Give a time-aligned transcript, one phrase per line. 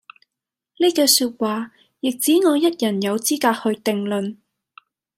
[0.79, 4.37] 呢句說話，亦只我一人有資格去定論